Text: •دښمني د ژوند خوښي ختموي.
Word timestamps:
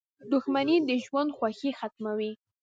•دښمني 0.31 0.75
د 0.87 0.89
ژوند 1.05 1.31
خوښي 1.37 1.71
ختموي. 1.79 2.31